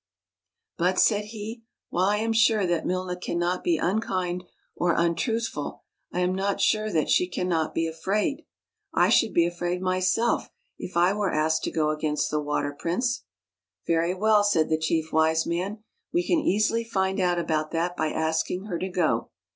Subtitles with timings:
[0.79, 4.43] "But," said he," while I am sure that Milna can not be unkind
[4.75, 8.43] or untruthful, I am not sure that she can not be afraid.
[8.95, 13.25] I should be afraid, myself, if I were asked to go against the Water Prince.""
[13.85, 18.07] Very well," said the Chief Wise Man." We can easily find out about that by
[18.07, 19.29] asking her to go.